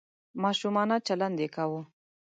ماشومانه 0.43 0.95
چلند 1.07 1.37
یې 1.43 1.47
کاوه. 1.55 1.81